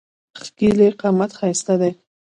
[0.43, 1.91] ښکېلی قامت ښایسته دی.